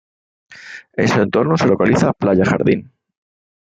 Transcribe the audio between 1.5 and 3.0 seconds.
se localiza Playa Jardín.